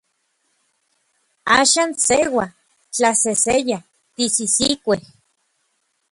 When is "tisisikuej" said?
4.15-5.01